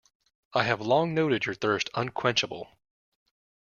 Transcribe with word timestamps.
I 0.55 0.63
have 0.63 0.81
long 0.81 1.13
noted 1.13 1.45
your 1.45 1.53
thirst 1.53 1.91
unquenchable. 1.93 2.75